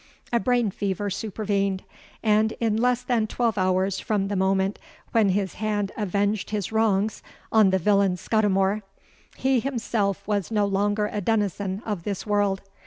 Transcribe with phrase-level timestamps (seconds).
[0.33, 1.83] A brain fever supervened;
[2.23, 4.79] and in less than twelve hours from the moment
[5.11, 8.81] when his hand avenged his wrongs on the villain Scudimore,
[9.37, 12.61] he himself was no longer a denizen of this world!